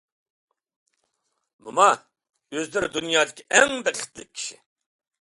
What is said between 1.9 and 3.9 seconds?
ئۆزلىرى دۇنيادىكى ئەڭ